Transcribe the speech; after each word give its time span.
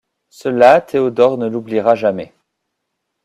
Cela 0.31 0.81
Théodore 0.81 1.37
ne 1.37 1.45
l'oubliera 1.45 1.93
jamais. 1.93 2.33